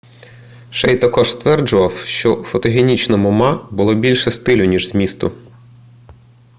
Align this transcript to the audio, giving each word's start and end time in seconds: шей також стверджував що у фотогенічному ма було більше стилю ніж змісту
шей 0.71 0.97
також 0.97 1.31
стверджував 1.31 1.97
що 1.97 2.35
у 2.35 2.43
фотогенічному 2.43 3.31
ма 3.31 3.67
було 3.71 3.93
більше 3.95 4.31
стилю 4.31 4.63
ніж 4.63 4.87
змісту 4.89 5.31